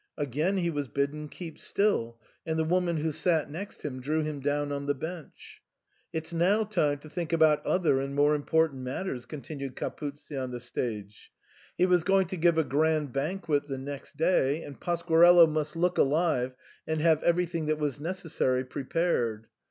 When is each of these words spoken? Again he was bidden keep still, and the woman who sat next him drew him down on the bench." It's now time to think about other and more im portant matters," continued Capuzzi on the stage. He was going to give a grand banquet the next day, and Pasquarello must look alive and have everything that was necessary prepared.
Again 0.17 0.57
he 0.57 0.71
was 0.71 0.87
bidden 0.87 1.29
keep 1.29 1.59
still, 1.59 2.19
and 2.43 2.57
the 2.57 2.63
woman 2.63 2.97
who 2.97 3.11
sat 3.11 3.51
next 3.51 3.85
him 3.85 4.01
drew 4.01 4.23
him 4.23 4.39
down 4.39 4.71
on 4.71 4.87
the 4.87 4.95
bench." 4.95 5.61
It's 6.11 6.33
now 6.33 6.63
time 6.63 6.97
to 6.97 7.07
think 7.07 7.31
about 7.31 7.63
other 7.67 7.99
and 8.01 8.15
more 8.15 8.33
im 8.33 8.41
portant 8.41 8.81
matters," 8.81 9.27
continued 9.27 9.75
Capuzzi 9.75 10.35
on 10.35 10.49
the 10.49 10.59
stage. 10.59 11.31
He 11.77 11.85
was 11.85 12.03
going 12.03 12.25
to 12.29 12.35
give 12.37 12.57
a 12.57 12.63
grand 12.63 13.13
banquet 13.13 13.67
the 13.67 13.77
next 13.77 14.17
day, 14.17 14.63
and 14.63 14.81
Pasquarello 14.81 15.45
must 15.45 15.75
look 15.75 15.99
alive 15.99 16.55
and 16.87 16.99
have 17.01 17.21
everything 17.21 17.67
that 17.67 17.77
was 17.77 17.99
necessary 17.99 18.65
prepared. 18.65 19.45